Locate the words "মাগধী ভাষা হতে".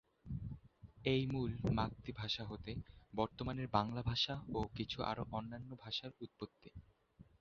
1.71-2.71